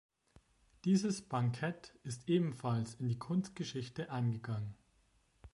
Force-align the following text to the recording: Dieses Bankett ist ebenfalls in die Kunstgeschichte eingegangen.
Dieses 0.83 1.21
Bankett 1.21 1.93
ist 2.01 2.27
ebenfalls 2.27 2.95
in 2.95 3.07
die 3.07 3.19
Kunstgeschichte 3.19 4.09
eingegangen. 4.09 4.73